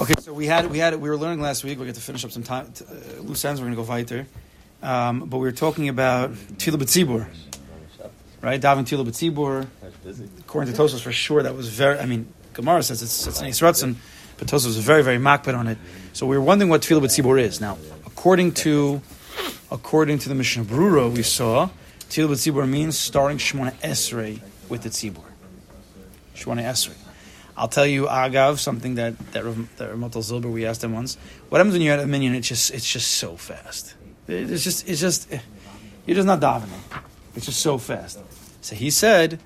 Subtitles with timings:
[0.00, 1.78] Okay, so we had we had we were learning last week.
[1.78, 3.60] We get to finish up some time uh, loose ends.
[3.60, 4.26] We're going to go weiter,
[4.82, 7.28] um, but we were talking about Tila B'tzibur,
[8.40, 8.60] right?
[8.60, 9.68] Daven Tila B'tzibur.
[10.40, 12.00] According to Tosos, for sure, that was very.
[12.00, 13.94] I mean, Gemara says it's it's an Yisratzin,
[14.38, 15.78] but Tosos was very very makbid on it.
[16.12, 17.60] So we were wondering what Tila B'tzibur is.
[17.60, 19.00] Now, according to
[19.70, 21.68] according to the Mishnah Brura, we saw
[22.10, 25.22] Tila B'tzibur means starting Shmona Esrei with the Tzibur.
[26.34, 27.03] Shmona Esrei.
[27.56, 29.44] I'll tell you, Agav, something that that,
[29.76, 31.16] that Ramotel Zilber, we asked him once.
[31.48, 32.34] What happens when you're at a minyan?
[32.34, 33.94] It's just it's just so fast.
[34.26, 35.30] It's just it's just
[36.06, 36.80] you're just not davening.
[37.36, 38.18] It's just so fast.
[38.60, 39.38] So he said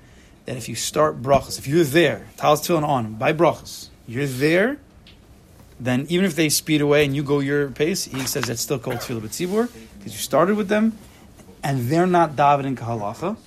[0.45, 4.79] that if you start brachas, if you're there, talis tefillin on by brachas, you're there.
[5.79, 8.79] Then even if they speed away and you go your pace, he says that's still
[8.79, 10.97] called tefillah b'tzibur because you started with them,
[11.63, 13.37] and they're not davening kahalacha.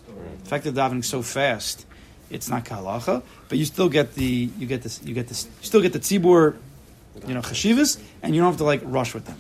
[0.43, 1.85] The fact that they're davening so fast
[2.33, 5.67] it's not kahalacha, but you still get the you get this you get this you
[5.67, 6.57] still get the tzibur,
[7.27, 9.39] you know chashivas, and you don't have to like rush with them.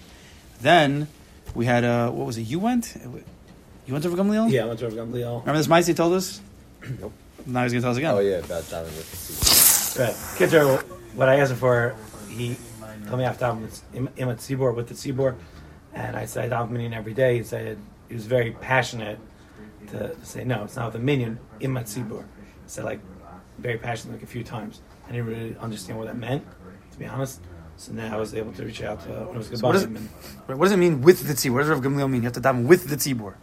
[0.60, 1.08] Then
[1.54, 2.42] we had uh, what was it?
[2.42, 2.94] You went,
[3.86, 4.50] you went to Rav Gamliel.
[4.50, 5.40] Yeah, I went to Rav Gamliel.
[5.40, 6.40] Remember this mice he told us?
[7.00, 7.12] Nope.
[7.46, 8.14] Now he's gonna tell us again.
[8.14, 10.02] Oh yeah, about diving with the sea.
[10.02, 10.16] Right.
[10.36, 11.94] Kids what I asked him for,
[12.28, 12.56] he
[13.06, 13.56] told me I have to have
[13.92, 15.36] him at Tzibor with the Tzibor,
[15.92, 17.38] and I said I have minyan every day.
[17.38, 19.18] He said he was very passionate
[19.88, 22.24] to say no, it's not with a minyan, imat Tzibor
[22.66, 23.00] said like
[23.58, 24.80] very passionately like a few times.
[25.06, 26.44] I didn't really understand what that meant,
[26.92, 27.40] to be honest.
[27.76, 29.72] So now I was able to reach out to when it was good so what,
[29.72, 29.86] does,
[30.46, 31.54] what does it mean with the tzibur?
[31.54, 32.22] What does Rav Gamliel mean?
[32.22, 33.34] You have to daven with the tzibur.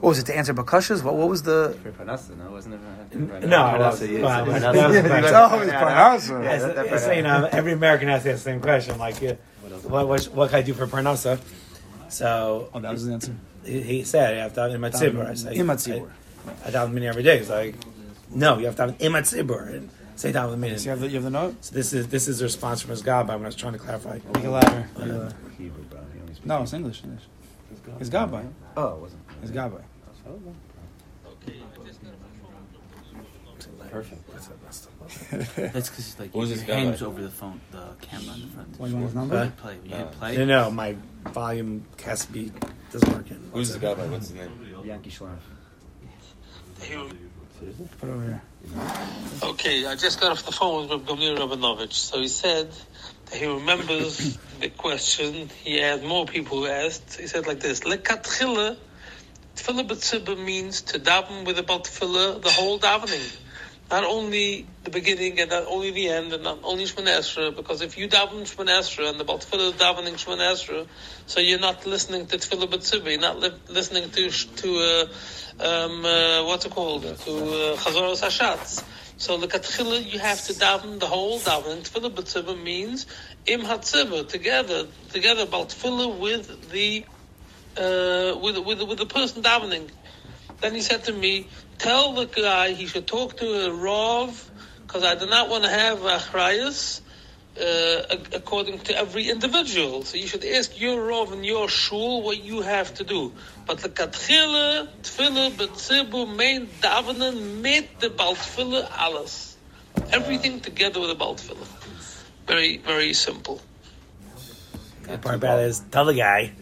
[0.00, 1.02] What was it to answer bakashas?
[1.02, 1.76] What, what was the?
[1.82, 3.16] For Parnasa, no, wasn't it?
[3.46, 4.00] No, it was.
[4.00, 6.98] Well, was Parnasa.
[6.98, 9.34] So, you know, every American has the same question, like, uh,
[9.88, 11.40] what, what, what can I do for Parnasa?
[12.08, 13.34] So, oh, that was the answer.
[13.64, 16.10] He, he said, "I have to have in my tzibur." I said, "In my tzibur."
[16.64, 17.38] I, I daven many every day.
[17.38, 17.76] It's like
[18.34, 20.76] no, you have to have an imat zibur and say that with me.
[20.76, 21.64] So you have the, you have the note.
[21.64, 23.78] So this is this is the response from his gabbai when I was trying to
[23.78, 24.18] clarify.
[24.18, 24.88] Speak louder.
[24.96, 25.30] Uh,
[26.44, 27.02] no, it's English.
[27.04, 27.22] English.
[28.00, 28.48] It's gabbai.
[28.76, 29.22] Oh, it wasn't.
[29.42, 29.82] It's gabbai.
[33.90, 34.26] Perfect.
[35.74, 38.80] That's because it's like your hands over the phone, the camera on the front.
[38.80, 39.44] What, you want his number?
[39.44, 39.78] You play.
[39.84, 40.36] You hit play.
[40.38, 42.50] No, no, my volume has to be
[42.90, 43.30] doesn't work.
[43.30, 43.50] In.
[43.52, 43.92] Who's the guy?
[43.92, 44.50] What's his name?
[44.84, 45.10] Yankee
[47.62, 47.98] Schleif.
[47.98, 48.42] Put over here.
[49.42, 51.92] Okay, I just got off the phone with Gamliel Rabinovich.
[51.92, 52.70] So he said
[53.26, 55.48] that he remembers the question.
[55.62, 57.20] He had more people who asked.
[57.20, 58.76] He said like this: Lekatchila,
[59.56, 63.36] tefillah b'tzibah means to daven with about tefillah the whole davening,
[63.92, 67.54] not only the beginning and not only the end, and not only Shemon Esra.
[67.54, 70.86] Because if you daven Shemon Esra and the about is davening Shemon Esra,
[71.26, 73.10] so you're not listening to tefillah.
[73.10, 74.78] You're not li- listening to to.
[74.78, 75.06] Uh,
[75.60, 77.02] um, uh, what's it called?
[77.02, 78.82] To uh, Hashatz.
[79.18, 81.86] So the katchila you have to daven the whole davening.
[81.86, 83.06] Tefillah b'tzibah means
[83.44, 87.04] im hatzibah together, together tefillah with the
[87.76, 89.90] uh, with with with the person davening.
[90.62, 91.46] Then he said to me,
[91.78, 94.50] "Tell the guy he should talk to a Rav,
[94.86, 97.00] because I do not want to have achrayas."
[97.54, 100.04] Uh, according to every individual.
[100.04, 103.34] So you should ask your Rav and your shul what you have to do.
[103.66, 109.54] But the katchila, tefillah, betzibu, main davening, mit the bal tefillah, alles.
[110.12, 111.68] Everything together with the bal tefillah.
[112.46, 113.60] Very, very simple.
[115.02, 116.54] The part about it is tell the guy.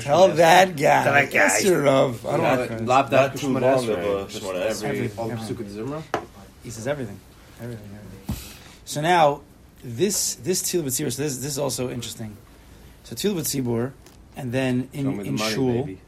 [0.00, 1.04] Tell that guy.
[1.04, 1.32] Tell that guy.
[1.32, 2.26] Yes, your Rav.
[2.26, 2.92] I don't know.
[2.92, 6.02] Lab that too long of every all Zimra.
[6.62, 7.18] He says everything.
[7.60, 7.90] Everything.
[7.94, 8.36] Everything.
[8.84, 9.40] So now
[9.82, 12.36] this this Tila B'tzibur, so this, this is also interesting.
[13.04, 13.92] So Tila B'tzibur,
[14.36, 15.82] and then in, in Shul.
[15.82, 16.00] baby.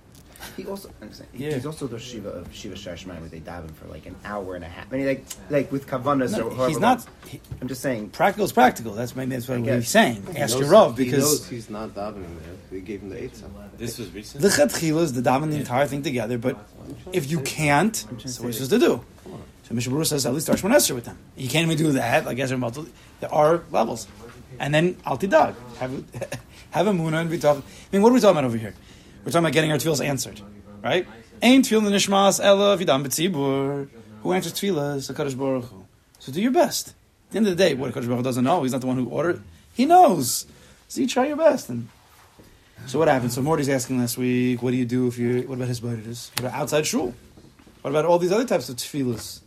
[0.59, 1.55] He also, I'm saying, Yeah.
[1.55, 4.65] he's also the Shiva of Shiva Shashman where they daven for like an hour and
[4.65, 4.93] a half.
[4.93, 7.07] I mean, like, like with Kavanas No, or however he's not.
[7.27, 8.11] He, I'm just saying.
[8.11, 8.93] practical is practical.
[8.93, 9.83] That's maybe that's what I guess.
[9.85, 10.27] he's saying.
[10.33, 12.55] He Ask knows- your Rav he because knows he's not davening there.
[12.73, 13.41] We gave him the eight.
[13.79, 14.43] This was recent.
[14.43, 16.37] the chetchila is the daven the entire thing together.
[16.39, 16.59] But
[17.13, 19.05] if you can't, so what are you supposed to do?
[19.63, 21.19] So Mishnah Berurah says at least start Shmonesher with them.
[21.37, 22.25] You can't even do that.
[22.27, 22.91] Like as multiple,
[23.21, 24.09] there are levels,
[24.59, 25.93] and then al tidag have
[26.71, 27.63] have a muna and be talking.
[27.63, 28.75] I mean, what are we talking about over here?
[29.29, 30.41] We're talking about getting our tefillas answered,
[30.83, 31.07] right?
[31.43, 33.87] Ain't tefillah nishmas ela vidam betzibur.
[34.23, 35.07] Who answers tefillas?
[35.07, 35.85] The Kadosh Baruch Hu.
[36.19, 36.89] So do your best.
[36.89, 38.87] At the end of the day, what Kadosh Baruch Hu doesn't know, he's not the
[38.87, 39.43] one who ordered.
[39.75, 40.47] He knows.
[40.89, 41.69] So you try your best.
[41.69, 41.89] And
[42.87, 43.35] so what happens?
[43.35, 45.43] So Morty's asking last week, what do you do if you?
[45.43, 45.99] What about his What
[46.39, 47.13] about outside shul?
[47.83, 49.43] What about all these other types of tefillas?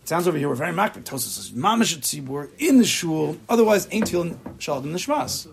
[0.00, 1.04] It sounds over here we're very makbid.
[1.04, 3.36] Tosa says mamash tzibur in the shul.
[3.50, 5.46] Otherwise, ain't tefillin shalom nishmas.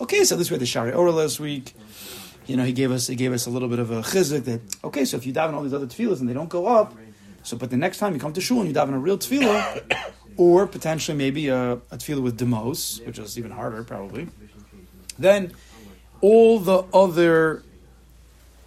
[0.00, 1.74] Okay, so this way the shari ora last week.
[2.46, 4.60] You know, he gave us he gave us a little bit of a chizuk that
[4.84, 6.94] okay, so if you daven all these other tefillas and they don't go up,
[7.42, 10.12] so but the next time you come to shul and you daven a real tefillah,
[10.36, 14.28] or potentially maybe a, a tefillah with demos, which is even harder probably,
[15.18, 15.52] then
[16.20, 17.62] all the other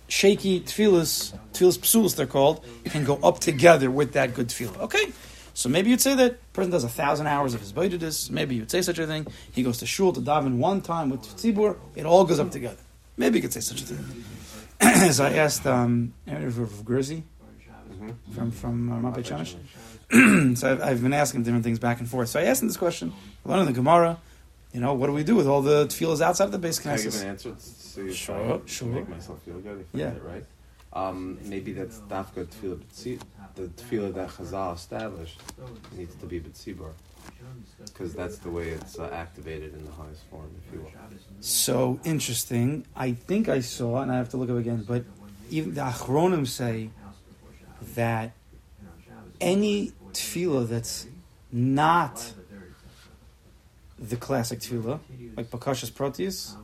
[0.08, 4.80] shaky tefillahs, tefillahs psulas they're called, can go up together with that good tefillah.
[4.82, 5.12] Okay,
[5.54, 8.30] so maybe you'd say that person does a thousand hours of hisbodedus.
[8.30, 9.26] Maybe you'd say such a thing.
[9.52, 11.78] He goes to shul to daven one time with tzibur.
[11.96, 12.85] It all goes up together.
[13.18, 15.12] Maybe you could say such a thing.
[15.12, 16.14] so I asked um,
[16.84, 17.24] Grizzy
[18.34, 19.56] from from uh, Mapei Chanish.
[20.58, 22.30] so I've, I've, been asking different things back and forth.
[22.30, 23.14] So I asked him this question.
[23.44, 24.20] Learning the Gemara,
[24.72, 26.92] you know, what do we do with all the tefillahs outside of the base Can
[26.92, 27.56] I give an answer?
[27.58, 28.88] So sure, sure.
[28.90, 29.80] Make myself feel good.
[29.82, 30.10] If yeah.
[30.10, 30.46] It, right.
[30.94, 33.20] Um, maybe that's dafka tefillah
[33.56, 35.40] the tefillah that Chazal established
[35.94, 36.92] needs to be b'tzibur
[37.86, 40.92] because that's the way it's uh, activated in the highest form, if you will.
[41.40, 42.86] So interesting.
[42.96, 45.04] I think I saw, and I have to look up again, but
[45.50, 46.90] even the Achronim say
[47.96, 48.32] that
[49.40, 51.08] any tefillah that's
[51.52, 52.34] not
[54.00, 55.00] the classic tefillah,
[55.38, 56.56] like Bakashas Proteus,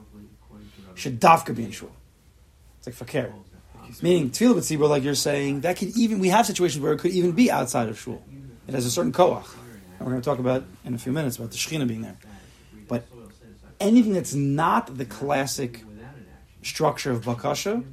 [0.96, 1.92] should dafka be in shul.
[2.80, 3.34] It's like fakir.
[4.02, 7.12] Meaning tefillah b'tzibur, like you're saying, that could even we have situations where it could
[7.12, 8.22] even be outside of shul.
[8.68, 9.48] It has a certain koach.
[10.02, 12.18] And we're going to talk about in a few minutes about the shechina being there.
[12.88, 13.06] But
[13.80, 15.84] anything that's not the classic
[16.64, 17.84] structure of bakasha,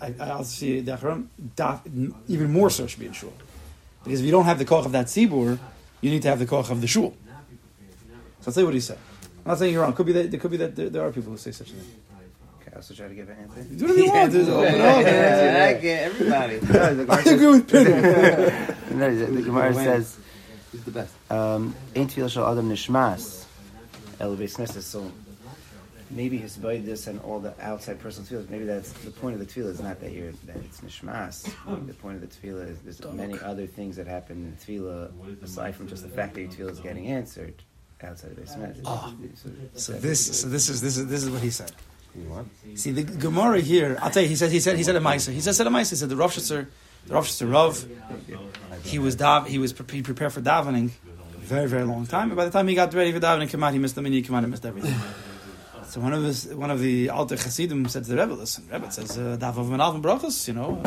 [0.00, 1.30] I, will see the
[2.28, 3.34] even more so should be in shul.
[4.04, 5.58] Because if you don't have the koach of that tzibur,
[6.00, 7.14] you need to have the koach of the shul.
[8.40, 8.96] So I'll tell you what he said.
[9.44, 9.92] I'm not saying you're wrong.
[9.92, 11.74] Could be that there could be that there, there are people who say such a
[11.74, 11.90] thing.
[12.62, 13.64] Okay, I also try to give an answer.
[13.64, 14.32] Do whatever you want.
[14.32, 14.96] Just open up.
[14.96, 16.54] I get everybody.
[17.10, 18.76] I agree with Peter.
[18.94, 20.18] no, the Gemara says,
[20.72, 23.44] "He's the best." Um, Ain't tefillah shel adam nishmas
[24.20, 24.36] el
[24.82, 25.12] So
[26.10, 28.50] maybe his body this and all the outside personal tefillah.
[28.50, 31.44] Maybe that's the point of the tefillah is not that you're that it's nishmas.
[31.86, 35.10] the point of the tefillah is there's many other things that happen in tefillah
[35.42, 37.62] aside from just the fact that your tefillah is getting answered
[38.02, 38.54] outside of base
[38.84, 39.14] Oh.
[39.34, 41.72] So, so this, so this is this is this is what he said.
[42.74, 43.98] See the Gemara here.
[44.00, 44.28] I'll tell you.
[44.28, 44.50] He said.
[44.50, 44.76] He said.
[44.76, 45.32] He said a Maisa.
[45.32, 45.54] He said.
[45.54, 45.90] Said a Maisa.
[45.90, 46.68] He said the Rosh Shitzer, the
[47.08, 47.86] Rav Rav.
[48.84, 49.46] He was dav.
[49.46, 50.90] He was he prepared for davening,
[51.36, 52.28] very very long time.
[52.30, 53.72] And by the time he got ready for davening, came out.
[53.72, 54.22] He missed the mini.
[54.22, 54.94] Came out and missed everything.
[55.88, 58.90] So one of his one of the alter Hasidim said to the Rebbe, "Listen, Rebbe
[58.90, 60.46] says uh, dav of menal and brachos.
[60.48, 60.82] You know,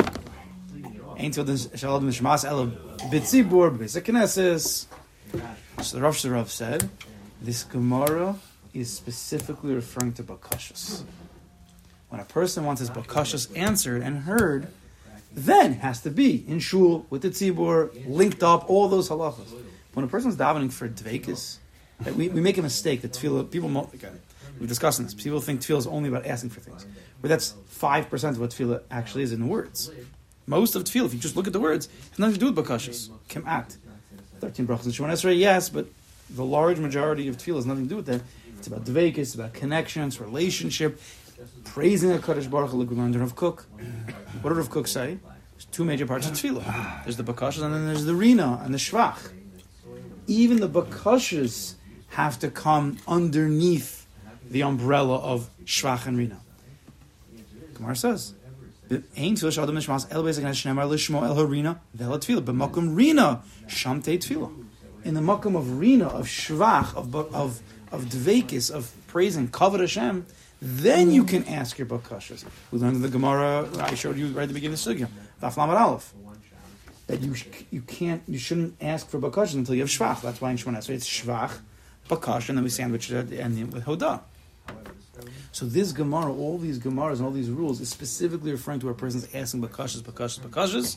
[1.16, 2.68] ain't till the shalom nishmas el
[3.10, 4.86] bitzibur b'sekenesis."
[5.82, 6.88] So the Rav said,
[7.40, 8.36] "This Gemara."
[8.74, 11.02] is specifically referring to bakashas.
[12.08, 14.68] When a person wants his bakashas answered and heard,
[15.34, 19.52] then has to be in shul with the tzibur, linked up, all those halachas.
[19.94, 21.58] When a person's davening for dvekis,
[22.16, 24.20] we, we make a mistake that tefillah, people, again,
[24.58, 26.86] we've discussed this, people think tefillah is only about asking for things.
[27.20, 29.90] But that's 5% of what tefillah actually is in words.
[30.46, 32.56] Most of tefillah, if you just look at the words, has nothing to do with
[32.56, 33.10] bakashas.
[33.28, 33.76] Kemat.
[34.40, 35.86] 13 brachas and Shemon Esrei, yes, but
[36.30, 38.22] the large majority of tefillah has nothing to do with that.
[38.58, 41.00] It's about dveikis, it's about connections, relationship,
[41.64, 43.66] praising a Kaddish Baruch Hu, like Rav Kook.
[44.42, 45.18] What did Rav Kook say?
[45.52, 47.04] There's two major parts of tefillah.
[47.04, 49.32] There's the bakashas and then there's the rina and the shvach.
[50.26, 51.74] Even the bakashas
[52.10, 54.06] have to come underneath
[54.50, 56.40] the umbrella of shvach and rina.
[57.74, 58.34] Gemara says,
[58.90, 64.52] "Ein tefillah nishmas lishmo el harina ve'el tefillah b'makom rina shamtei tefillah."
[65.04, 67.62] In the makom of rina of shvach of of
[67.92, 70.26] of dveikis, of praising, covet Hashem,
[70.64, 72.44] then you can ask your bakashas.
[72.70, 75.08] We learned in the Gemara, I showed you right at the beginning of the Sugya,
[75.42, 76.14] Aleph,
[77.08, 77.34] that you,
[77.72, 80.22] you can't, you shouldn't ask for bakashas until you have shvach.
[80.22, 81.58] That's why in Shemona so it's shvach,
[82.08, 84.20] bakash, and then we sandwich it at the end with hodah.
[85.50, 88.94] So this Gemara, all these Gemaras and all these rules is specifically referring to a
[88.94, 90.96] person's asking bakashas, bakashas, bakashas,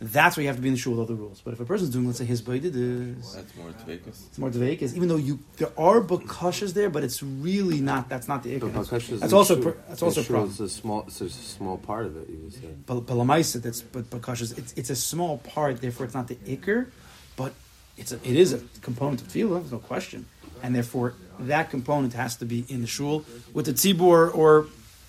[0.00, 1.40] that's where you have to be in the shul with all the rules.
[1.40, 4.28] But if a person's doing, let's say, his is that's more dvekas.
[4.28, 8.08] It's more dvekas, even though you there are bakashas there, but it's really not.
[8.08, 8.72] That's not the ikar.
[9.20, 10.50] That's also shul, that's also a problem.
[10.50, 11.04] It's a small.
[11.08, 12.28] It's a small part of it.
[12.28, 12.68] You would say.
[12.86, 14.56] Palamaisa, that's but bakashas.
[14.56, 15.80] It's it's a small part.
[15.80, 16.90] Therefore, it's not the ikar,
[17.36, 17.52] but
[17.96, 19.60] it's a, it is a component of tefillah.
[19.60, 20.26] There's no question,
[20.62, 24.66] and therefore that component has to be in the shul with the tzibur or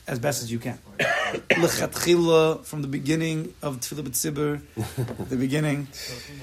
[0.09, 0.79] as best as you can.
[0.99, 4.61] Lechatchila from the beginning of Tefillah B'Tzibur,
[5.29, 5.87] the beginning.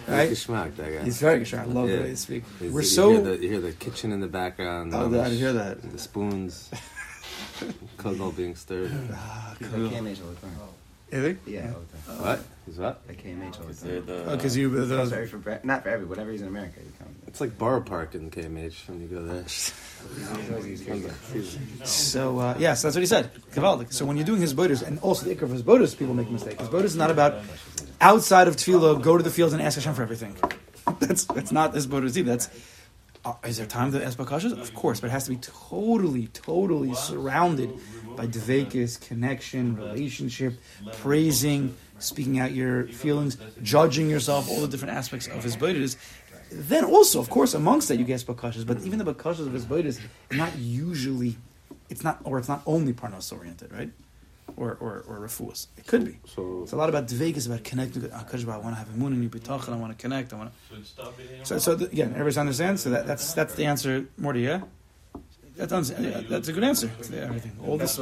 [0.09, 0.29] Right?
[0.29, 1.03] He's geschmack, that guy.
[1.03, 1.63] He's very geschmack.
[1.63, 1.97] I love yeah.
[1.97, 2.49] the way he speaks.
[2.61, 3.11] We're you so.
[3.11, 4.95] Hear the, you hear the kitchen in the background.
[4.95, 5.83] Oh, I hear that.
[5.83, 6.71] The spoons.
[8.05, 8.93] all being stirred.
[9.13, 9.91] Ah, cool.
[11.11, 11.37] Is he?
[11.53, 11.73] Yeah.
[12.19, 12.41] What?
[12.67, 13.01] He's what?
[13.09, 14.03] At KMH all the time.
[14.29, 14.71] oh, because you.
[14.71, 16.81] The, the, for, not for every, whatever he's in America.
[16.85, 17.15] You come.
[17.29, 19.47] It's like Borough Park in the KMH when you go there.
[21.87, 23.31] so uh, yes, that's what he said.
[23.91, 26.63] So when you're doing hisbodedus, and also the ikr of hisbodedus, people make mistakes.
[26.63, 27.41] Hisbodedus is not about
[28.01, 30.37] outside of tefillah, go to the fields and ask Hashem for everything.
[31.01, 32.51] that's that's not this Bodhi That's uh,
[33.27, 34.53] Uh, is there time to ask bakashas?
[34.53, 37.73] Of course, but it has to be totally, totally surrounded
[38.15, 40.55] by devekis, connection, relationship,
[40.93, 45.97] praising, speaking out your feelings, judging yourself, all the different aspects of hisbodedus.
[46.53, 50.01] Then also, of course, amongst that you get bakashas, but even the bakashas of hisbodedus,
[50.31, 51.37] not usually,
[51.91, 53.91] it's not, or it's not only parnos oriented, right?
[54.57, 55.69] Or or or refuas.
[55.77, 56.19] It could be.
[56.27, 58.93] So it's a lot about dvekas, about connecting with ah, Hakadosh I want to have
[58.93, 59.73] a moon and you bitachon.
[59.73, 60.33] I want to connect.
[60.33, 61.45] I want to.
[61.45, 62.83] So so the, again, everybody understands.
[62.83, 64.07] So that, that's that's the answer.
[64.17, 64.63] Morty, yeah.
[65.57, 67.57] That's, yeah, that's a good answer to everything.
[67.67, 67.97] All this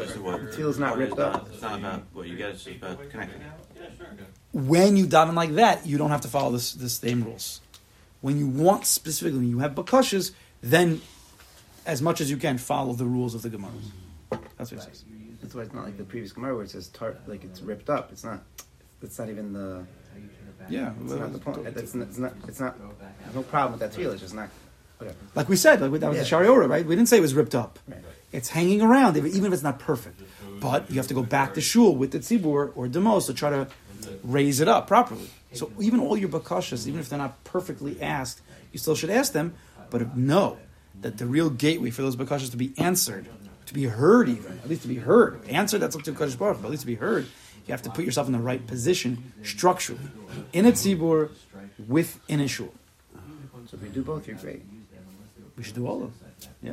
[0.56, 1.48] feels not ripped up.
[1.52, 2.50] It's not about what you get.
[2.50, 3.40] It's just about connecting.
[4.52, 7.60] When you daven like that, you don't have to follow this the same rules.
[8.22, 10.32] When you want specifically, when you have bakashas,
[10.62, 11.00] then
[11.86, 13.70] as much as you can follow the rules of the Gemara.
[14.56, 15.04] That's what it says.
[15.44, 17.90] That's why it's not like the previous Gemara where it says tar- like it's ripped
[17.90, 18.10] up.
[18.10, 18.42] It's not.
[19.02, 19.84] It's not even the.
[20.70, 21.66] Yeah, it's not the point.
[21.66, 22.08] It's not.
[22.08, 22.32] It's not.
[22.48, 24.12] It's not there's no problem with that tefillah.
[24.14, 24.48] It's just not.
[25.02, 25.12] Okay.
[25.34, 26.38] Like we said, like that was yeah.
[26.40, 26.86] the Shariora, right?
[26.86, 27.78] We didn't say it was ripped up.
[27.86, 28.00] Right.
[28.32, 30.22] It's hanging around, even if it's not perfect.
[30.60, 33.50] But you have to go back to shul with the tzibur or demos to try
[33.50, 33.68] to
[34.22, 35.28] raise it up properly.
[35.52, 38.40] So even all your bakashas, even if they're not perfectly asked,
[38.72, 39.52] you still should ask them.
[39.90, 40.56] But know
[41.02, 43.28] that the real gateway for those bakashas to be answered
[43.66, 45.46] to be heard, even at least to be heard.
[45.48, 47.26] Answer that's up to Kaddish Baruch, but at least to be heard,
[47.66, 50.02] you have to put yourself in the right position structurally
[50.52, 51.30] in a tzibur
[51.88, 52.72] within a shul.
[53.66, 54.62] So if we do both, you're great.
[55.56, 56.30] We should do all of them.
[56.62, 56.72] Yeah.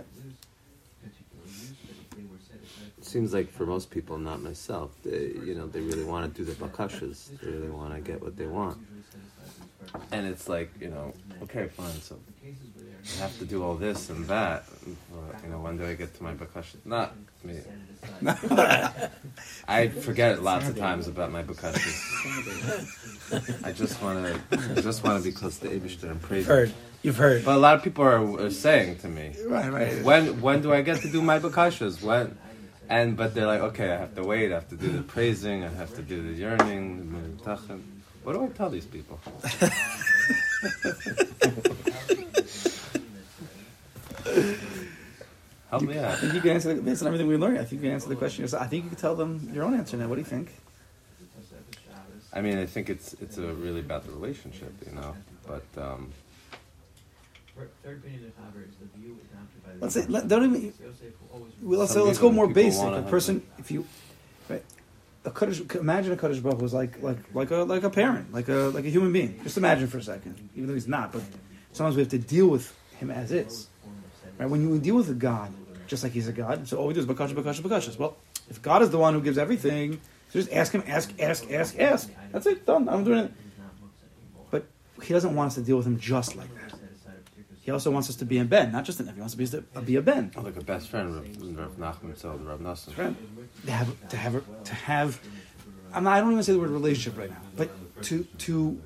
[2.98, 6.44] It seems like for most people, not myself, they, you know, they really want to
[6.44, 7.30] do the bakashas.
[7.40, 8.78] They really want to get what they want.
[10.12, 11.92] And it's like, you know, okay, fine.
[12.02, 12.20] So
[13.04, 14.66] I have to do all this and that.
[14.86, 16.76] you know, when do I get to my bakasha?
[16.86, 17.60] Not me.
[19.68, 23.64] I forget lots of times about my bakashas.
[23.64, 26.46] I just want to, I just want to be close to Abishter and praise.
[26.46, 26.74] Heard.
[27.04, 27.44] You've heard.
[27.44, 30.04] But a lot of people are, are saying to me, right, right.
[30.04, 32.04] When when do I get to do my bakashas?
[32.04, 32.38] When?
[32.90, 34.52] And but they're like, okay, I have to wait.
[34.52, 35.64] I have to do the praising.
[35.64, 37.40] I have to do the yearning.
[38.24, 39.20] What do I tell these people?
[45.86, 46.12] Help me out.
[46.12, 47.58] I think you can answer the, based on everything we learned.
[47.58, 48.64] I think you can answer the question yourself.
[48.64, 50.08] I think you can tell them your own answer now.
[50.08, 50.52] What do you think?
[52.34, 55.16] I mean, I think it's it's a really about the relationship, you know.
[55.46, 56.12] But um,
[59.80, 60.74] let's say let, don't even.
[61.62, 62.84] Well, let's, let's go more basic.
[62.84, 63.86] A person, if you,
[64.50, 64.64] right,
[65.26, 68.48] a Kaddish, imagine a Kaddish Baruch was like like like a like a parent, like
[68.48, 69.40] a like a human being.
[69.44, 71.12] Just imagine for a second, even though he's not.
[71.12, 71.24] But
[71.74, 73.68] sometimes we have to deal with him as is.
[74.38, 74.50] Right?
[74.50, 75.54] When you deal with a God,
[75.92, 78.00] just like he's a God, so all we do is bakasha, bakasha, bakashas.
[78.00, 78.16] Well,
[78.50, 81.78] if God is the one who gives everything, so just ask him, ask, ask, ask,
[81.78, 82.10] ask.
[82.32, 82.88] That's it, done.
[82.88, 83.34] I'm doing it.
[84.50, 84.68] But
[85.04, 86.80] he doesn't want us to deal with him just like that.
[87.60, 89.62] He also wants us to be a ben, not just an He wants us to
[89.62, 90.32] be a, be a ben.
[90.38, 91.14] Oh, like a best friend,
[91.58, 92.94] Rav Nachman Rav Nassim.
[92.94, 93.16] Friend.
[93.66, 95.20] To have, to have, to have.
[95.94, 97.70] I'm not, I don't even say the word relationship right now, but
[98.04, 98.82] to to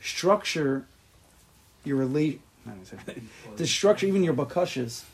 [0.00, 0.86] structure
[1.84, 2.40] your relate
[3.56, 5.04] to structure even your bakashas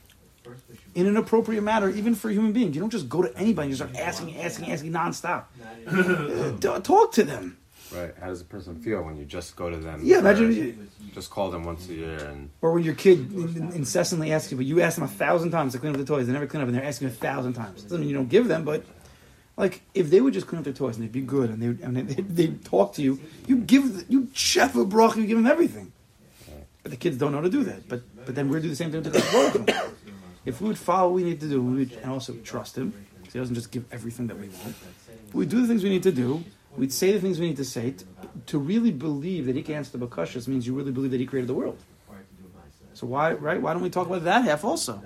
[0.95, 2.75] in an appropriate manner, even for human beings.
[2.75, 5.45] You don't just go to anybody and you start asking, asking, asking nonstop.
[6.85, 7.59] Talk to them.
[7.93, 8.15] Right.
[8.19, 10.01] How does a person feel when you just go to them?
[10.03, 12.49] Yeah, imagine you just call them once a year and.
[12.63, 13.31] Or when your kid
[13.75, 16.27] incessantly asks you, but you ask them a thousand times to clean up the toys,
[16.27, 17.83] they never clean up, and they're asking a thousand times.
[17.83, 18.85] Doesn't mean you don't give them, but
[19.57, 21.85] like if they would just clean up their toys and they'd be good and they
[21.85, 25.47] and they they talk to you, you give you chef a brach, you give them
[25.47, 25.93] everything.
[26.83, 27.89] But the kids don't know how to do that.
[27.89, 29.21] But but then we do the same thing to the
[30.45, 32.93] If we would follow what we need to do, we would, and also trust him,
[33.25, 34.75] so he doesn't just give everything that we want.
[35.33, 36.45] We do the things we need to do.
[36.77, 37.93] We'd say the things we need to say.
[37.93, 38.05] To,
[38.47, 41.27] to really believe that he can answer the bakashas means you really believe that he
[41.27, 41.79] created the world.
[42.95, 43.61] So why right?
[43.61, 45.03] Why don't we talk about that half also?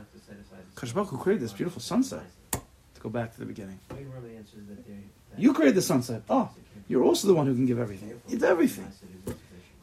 [0.74, 2.24] Kashbach who created this beautiful sunset.
[2.52, 3.78] To go back to the beginning.
[5.36, 6.22] You created the sunset.
[6.28, 6.50] Oh,
[6.88, 8.20] you're also the one who can give everything.
[8.28, 8.90] It's everything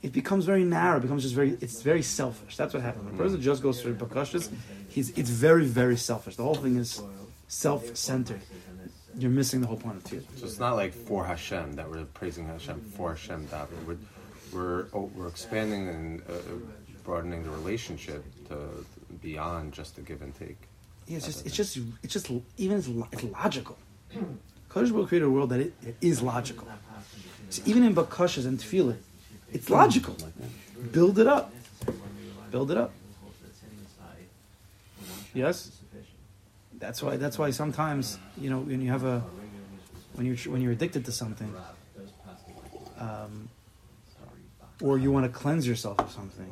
[0.03, 0.99] it becomes very narrow.
[0.99, 1.57] Becomes just very.
[1.61, 2.57] It's very selfish.
[2.57, 3.05] That's what happens.
[3.05, 4.51] When a person just goes through bakashas,
[4.89, 6.35] he's it's very very selfish.
[6.35, 7.01] The whole thing is
[7.47, 8.41] self-centered.
[9.17, 10.39] You're missing the whole point of tefillah.
[10.39, 13.85] So it's not like for Hashem that we're praising Hashem for Hashem davening.
[13.87, 13.97] We're
[14.53, 16.33] we're, oh, we're expanding and uh,
[17.03, 18.85] broadening the relationship to
[19.21, 20.57] beyond just the give and take.
[21.07, 23.77] Yeah, it's just it's just it's just even it's, it's logical.
[24.69, 26.67] Kodesh will create a world that it, it is logical.
[27.49, 28.97] So even in bakashas and tefillah,
[29.53, 30.17] it's logical.
[30.91, 31.53] Build it up.
[32.51, 32.91] Build it up.
[35.33, 35.71] Yes.
[36.77, 37.17] That's why.
[37.17, 39.23] That's why sometimes you know when you have a
[40.15, 41.53] when you're when you're addicted to something.
[42.99, 43.49] Um,
[44.81, 46.51] or you want to cleanse yourself of something,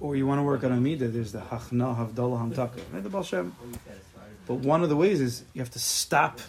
[0.00, 3.50] or you want to work on a midah, there's the hachna havdalah hamtaka.
[4.46, 6.40] But one of the ways is you have to stop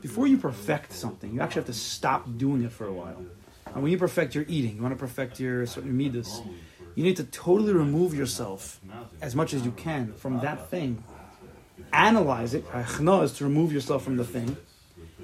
[0.00, 1.32] before you perfect something.
[1.32, 3.24] You actually have to stop doing it for a while.
[3.74, 6.42] And when you perfect your eating, you want to perfect your certain midas.
[6.94, 8.80] You need to totally remove yourself
[9.22, 11.04] as much as you can from that thing.
[11.92, 12.66] Analyze it.
[12.68, 14.56] Hachna is to remove yourself from the thing.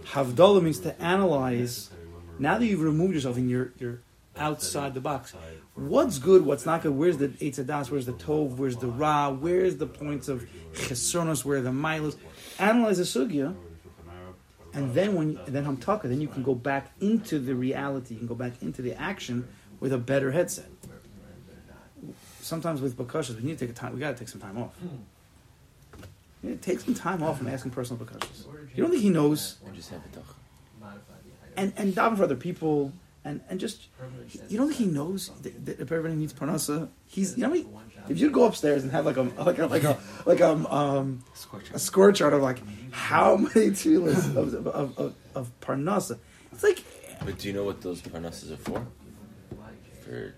[0.05, 1.91] Havdalah means to analyze.
[2.39, 4.01] Now that you've removed yourself and you're you're
[4.37, 5.35] outside the box,
[5.75, 6.93] what's good, what's not good?
[6.93, 7.91] Where's the eitzadas?
[7.91, 8.57] Where's the tov?
[8.57, 9.31] Where's the ra?
[9.31, 11.45] Where's the points of chesonos?
[11.45, 12.17] Where are the milos?
[12.59, 13.55] Analyze the sugya,
[14.77, 18.15] and then when and then hamtaka, then you can go back into the reality.
[18.15, 19.49] You can go back into the action
[19.81, 20.67] with a better headset.
[22.41, 23.95] Sometimes with bakashas, we need to take a time.
[23.95, 24.75] We got to take some time off.
[26.43, 28.45] Yeah, take some time off from asking personal bakashas.
[28.75, 29.57] You don't think he knows?
[31.57, 32.93] And and daven for other people,
[33.27, 33.89] and and just
[34.49, 37.67] you don't think he knows that, that if everybody needs parnasa, he's you know he,
[38.09, 41.25] if you go upstairs and have like a like a like a like a um
[41.75, 42.61] a score chart of like
[42.93, 46.19] how many tefillahs of of, of, of parnasa,
[46.53, 46.83] it's like
[47.25, 48.87] But do you know what those parnasses are for?
[50.05, 50.35] For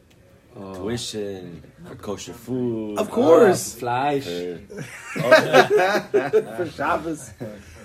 [0.56, 0.74] Oh.
[0.74, 2.98] tuition, for kosher food.
[2.98, 4.24] of course Fleisch.
[4.24, 4.58] For,
[5.20, 6.56] for Shabbos.
[6.56, 7.30] for Shabbos.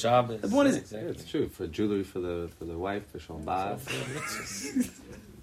[0.00, 1.10] The point is- Yeah, exactly.
[1.10, 1.48] it's true.
[1.48, 3.46] For jewelry for the for the wife, for Shalom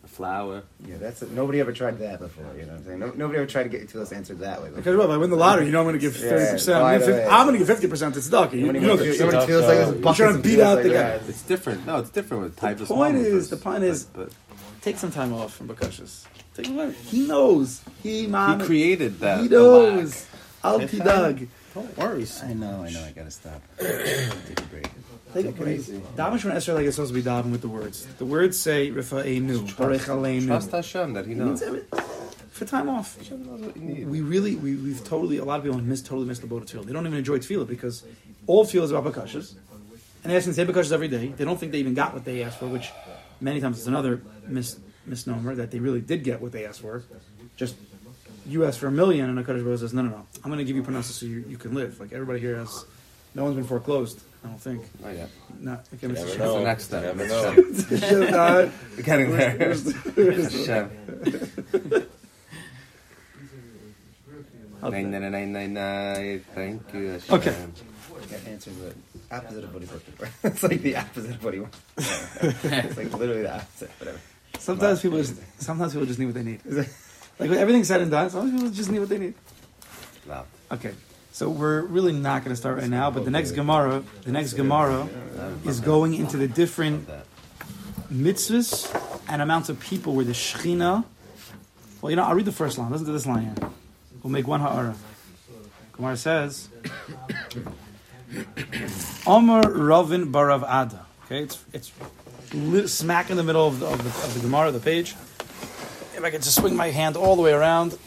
[0.04, 0.64] a flower.
[0.86, 1.32] Yeah, that's it.
[1.32, 2.46] Nobody ever tried that before.
[2.58, 3.00] You know what I'm saying?
[3.00, 4.68] No, nobody ever tried to get to us answered that way.
[4.68, 4.78] before.
[4.82, 6.52] Because well, if I win the lottery, you know I'm going to give Yeah, thirty
[6.52, 6.84] percent.
[6.84, 8.54] I'm going to give fifty percent to tzedakah.
[8.54, 10.04] You, Nobody you know, feels- the- nobody feels like this.
[10.04, 11.10] You're trying to beat out the guy.
[11.28, 11.86] It's different.
[11.86, 13.50] No, it's different with type The of point small is- movers.
[13.50, 14.30] the point is- but,
[14.82, 16.26] Take some time off from bakashas.
[16.56, 16.94] Take some time.
[16.94, 17.82] He knows.
[18.02, 18.58] He man.
[18.58, 19.42] but he created that.
[19.42, 20.26] He knows.
[20.64, 20.74] whack.
[20.74, 21.48] Al Tidag.
[21.74, 22.26] Don't worry.
[22.44, 23.04] I know, I know.
[23.04, 23.62] I gotta stop.
[23.80, 24.90] Take a break.
[25.34, 25.80] Take a break.
[25.80, 28.06] Daven from Esther like it's supposed to be daven with the words.
[28.18, 31.64] The words say Rifa'enu, Barech Trust Hashem that He knows.
[32.52, 33.18] For time off.
[33.18, 34.08] Hashem knows what you need.
[34.08, 36.70] We really, we, we've totally, a lot of people miss, totally miss the boat of
[36.70, 36.86] tefillah.
[36.86, 38.04] They don't even enjoy tefillah because
[38.46, 39.56] all tefillah is about bakashas.
[40.24, 41.28] And they ask them to say bakashas every day.
[41.28, 42.92] They don't think they even got what they asked for, which
[43.40, 47.04] many times is another mis, misnomer that they really did get what they asked for.
[47.56, 47.76] Just
[48.52, 50.26] you asked for a million, and a Baruch Hu says, no, no, no.
[50.44, 52.00] I'm going to give you parnassa so you, you can live.
[52.00, 52.86] Like everybody here has,
[53.36, 54.22] no one's been foreclosed.
[54.44, 54.82] I don't think.
[55.02, 55.30] Not yet.
[55.60, 55.86] Not.
[55.94, 56.38] Okay, You Mr.
[56.40, 57.04] never the next step.
[57.04, 57.54] You never
[57.92, 58.72] It's know.
[58.98, 59.74] We're getting there.
[60.42, 60.92] Hashem.
[64.82, 66.44] Nine, nine, nine, nine, nine.
[66.56, 67.36] Thank you, Hashem.
[67.36, 67.56] Okay.
[68.30, 68.96] That answers the
[69.32, 70.30] opposite of what he's looking for.
[70.48, 71.80] it's like the opposite of what he wants.
[72.42, 73.92] it's like literally the opposite.
[74.00, 74.20] Whatever.
[74.58, 76.62] Sometimes people just, sometimes people just need what they need.
[77.42, 79.34] Like everything's said and done, sometimes people just need what they need.
[80.28, 80.46] Wow.
[80.72, 80.94] Okay,
[81.32, 84.54] so we're really not going to start right now, but the next Gemara, the next
[84.54, 85.10] Gemara
[85.66, 87.10] is going into the different
[88.14, 88.96] mitzvahs
[89.28, 91.04] and amounts of people where the Shechina.
[92.00, 92.92] Well, you know, I'll read the first line.
[92.92, 93.70] Listen to this line here.
[94.22, 94.94] We'll make one ha'ara.
[95.94, 96.70] Gemara says,
[99.26, 101.08] Omer Ravin Barav Ada.
[101.26, 101.92] Okay, it's it's
[102.94, 105.16] smack in the middle of the, of the, of the Gemara, the page.
[106.22, 107.98] If I could just swing my hand all the way around.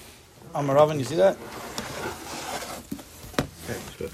[0.55, 1.37] Omer Ravin, you see that?
[3.65, 4.09] Okay.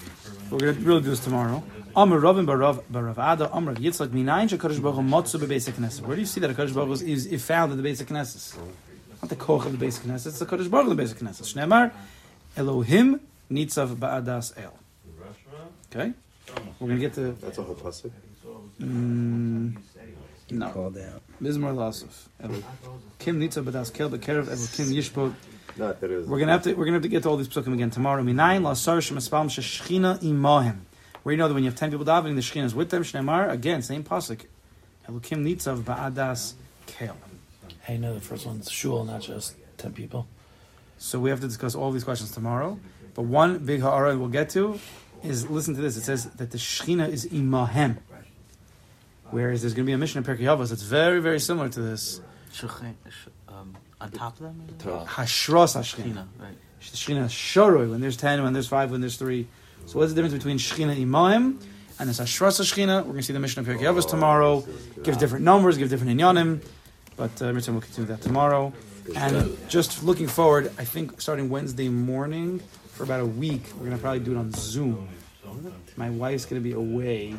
[0.50, 1.62] We're going to really do this tomorrow.
[1.94, 6.00] Amr Ravin Barav Barav Ada Amr Yitzchak Minayin Shekadosh Baruch Hu Matzu beBeis Knesset.
[6.00, 8.56] Where do you see that Hakadosh Baruch Hu is, is found in the Beis Knesset?
[9.20, 10.28] Not the Koch of the Beis Knesset.
[10.28, 11.52] It's the Hakadosh Baruch Hu in the Beis Knesset.
[11.52, 11.92] Shneimar
[12.56, 13.20] Elohim
[13.52, 14.78] Nitzav Ba'adas El.
[15.94, 16.14] Okay,
[16.78, 18.12] we're going to get to That's a whole pasuk.
[18.80, 19.76] mm,
[20.52, 21.22] no Called out.
[21.42, 22.28] Mizmor L'Asaf.
[23.18, 25.34] Kim Nitzav Ba'adas Kel Bekerev Elohim Yishpot.
[25.76, 26.26] No, there is.
[26.26, 28.22] We're gonna have to we're gonna have to get to all these psukim again tomorrow.
[28.22, 30.80] Minayin lasar shemaspalm sheshchina imahim.
[31.22, 33.02] Where you know that when you have ten people davening, the shechina is with them.
[33.02, 34.42] Shneimar again, same pasuk.
[35.08, 36.54] Elokim nitzav ba'adas
[36.86, 37.16] kel.
[37.82, 40.26] Hey, no, the first one's shul, not just ten people.
[40.98, 42.78] So we have to discuss all these questions tomorrow.
[43.14, 44.78] But one big ha'ara we'll get to
[45.22, 45.96] is listen to this.
[45.96, 47.98] It says that the shechina is imahem.
[49.30, 51.80] Whereas there's going to be a mission in Pirkei Avos that's very very similar to
[51.80, 52.20] this.
[52.52, 52.94] Shechin-
[53.48, 54.62] um, on top of them?
[54.66, 54.88] is it?
[54.88, 56.26] Hashros hashchina.
[56.38, 56.54] Right.
[56.80, 59.46] Shechina Shoroi, when there's 10, when there's 5, when there's 3.
[59.86, 61.62] So what's the difference between Shechina Imaim
[61.98, 62.98] and this Ashras Shechina?
[62.98, 64.64] We're going to see the mission of Pirkei Avos tomorrow.
[65.02, 66.62] Gives different numbers, gives different inyanim.
[67.16, 68.72] But uh, Mitzvah will continue that tomorrow.
[69.14, 72.62] And just looking forward, I think starting Wednesday morning
[72.92, 75.08] for about a week, we're going to probably do it on Zoom.
[75.96, 77.34] My wife's going to be away.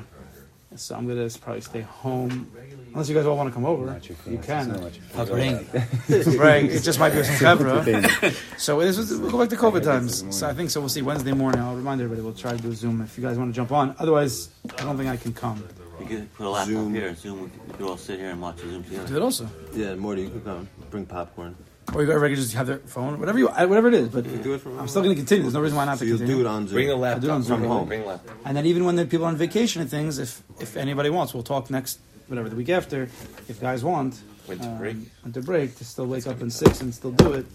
[0.76, 2.50] So I'm going to probably stay home.
[2.94, 4.72] Unless you guys all want to come over, you can.
[5.16, 5.68] I'll Bring.
[6.38, 8.60] Right, it just might be some chevra.
[8.60, 10.24] so this was, we'll go back to COVID times.
[10.36, 10.80] So I think so.
[10.80, 11.62] We'll see Wednesday morning.
[11.62, 12.22] I'll remind everybody.
[12.24, 13.96] We'll try to do a Zoom if you guys want to jump on.
[14.00, 15.64] Otherwise, I don't think I can come.
[16.00, 16.94] We could put a laptop Zoom.
[16.96, 17.52] here, Zoom.
[17.68, 19.14] We could, all sit here and watch Zoom Do together.
[19.14, 19.48] that also.
[19.74, 20.68] Yeah, Morty, you could come.
[20.90, 21.56] Bring popcorn.
[21.94, 24.08] Or you go, or you just have their phone, whatever you, whatever it is.
[24.10, 25.44] But You do it from I'm still going to continue.
[25.44, 26.44] There's no reason why not So to you'll continue.
[26.44, 26.76] do it on Zoom.
[26.76, 27.44] Bring a I do on laptop Zoom.
[27.44, 27.70] from home.
[27.80, 27.88] home.
[27.90, 28.36] Bring a laptop.
[28.46, 31.34] And then even when the people are on vacation and things, if if anybody wants,
[31.34, 33.04] we'll talk next whatever the week after.
[33.50, 34.98] If guys want, Winter um, break.
[35.24, 37.46] winter break to still wake up in six and still do it,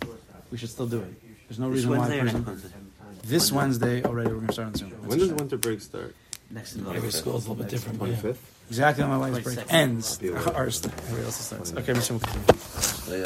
[0.51, 1.15] we should still do it.
[1.49, 1.99] There's no This reason why.
[2.09, 2.73] Wednesday or person-
[3.25, 4.91] This Wednesday already we're going to start on Zoom.
[5.09, 6.15] When does winter break start?
[6.51, 7.99] Next to Every school is a little bit different.
[8.01, 8.37] 25th?
[8.69, 10.19] Exactly when my wife's break ends.
[10.19, 10.43] Be aware.
[10.57, 11.73] Ours, everybody else starts.
[11.75, 13.19] Okay, Michelle, we'll continue.
[13.19, 13.25] Yeah.